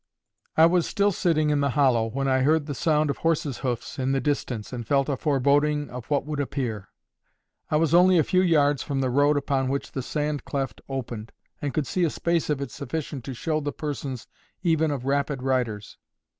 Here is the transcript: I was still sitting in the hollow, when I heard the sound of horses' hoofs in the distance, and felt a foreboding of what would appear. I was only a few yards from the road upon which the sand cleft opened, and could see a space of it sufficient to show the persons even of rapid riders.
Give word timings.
I 0.57 0.65
was 0.65 0.87
still 0.87 1.11
sitting 1.11 1.51
in 1.51 1.59
the 1.59 1.69
hollow, 1.77 2.07
when 2.07 2.27
I 2.27 2.39
heard 2.39 2.65
the 2.65 2.73
sound 2.73 3.11
of 3.11 3.17
horses' 3.17 3.59
hoofs 3.59 3.99
in 3.99 4.13
the 4.13 4.19
distance, 4.19 4.73
and 4.73 4.87
felt 4.87 5.07
a 5.07 5.15
foreboding 5.15 5.91
of 5.91 6.07
what 6.07 6.25
would 6.25 6.39
appear. 6.39 6.89
I 7.69 7.75
was 7.75 7.93
only 7.93 8.17
a 8.17 8.23
few 8.23 8.41
yards 8.41 8.81
from 8.81 9.01
the 9.01 9.11
road 9.11 9.37
upon 9.37 9.67
which 9.69 9.91
the 9.91 10.01
sand 10.01 10.43
cleft 10.43 10.81
opened, 10.89 11.33
and 11.61 11.71
could 11.71 11.85
see 11.85 12.03
a 12.03 12.09
space 12.09 12.49
of 12.49 12.61
it 12.61 12.71
sufficient 12.71 13.23
to 13.25 13.35
show 13.35 13.59
the 13.59 13.71
persons 13.71 14.25
even 14.63 14.89
of 14.89 15.05
rapid 15.05 15.43
riders. 15.43 15.99